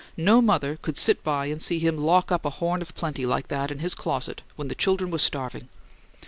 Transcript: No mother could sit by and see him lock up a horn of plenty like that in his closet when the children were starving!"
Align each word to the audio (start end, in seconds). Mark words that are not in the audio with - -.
No 0.17 0.41
mother 0.41 0.79
could 0.81 0.97
sit 0.97 1.23
by 1.23 1.45
and 1.45 1.61
see 1.61 1.77
him 1.77 1.95
lock 1.95 2.31
up 2.31 2.43
a 2.43 2.49
horn 2.49 2.81
of 2.81 2.95
plenty 2.95 3.23
like 3.23 3.49
that 3.49 3.69
in 3.69 3.77
his 3.77 3.93
closet 3.93 4.41
when 4.55 4.67
the 4.67 4.73
children 4.73 5.11
were 5.11 5.19
starving!" 5.19 5.69